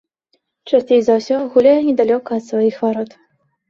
Часцей 0.71 1.01
за 1.09 1.19
ўсё 1.19 1.35
гуляе 1.53 1.77
недалёка 1.91 2.29
ад 2.43 2.53
сваіх 2.53 2.85
варот. 2.85 3.11